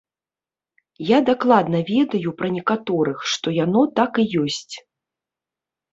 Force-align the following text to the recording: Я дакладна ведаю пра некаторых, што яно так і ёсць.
Я 1.15 1.19
дакладна 1.29 1.81
ведаю 1.91 2.33
пра 2.41 2.47
некаторых, 2.57 3.17
што 3.35 3.47
яно 3.63 3.81
так 4.01 4.11
і 4.25 4.29
ёсць. 4.45 4.75